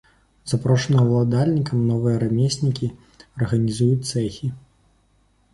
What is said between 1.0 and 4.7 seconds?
ўладальнікам новыя рамеснікі арганізуюць цэхі.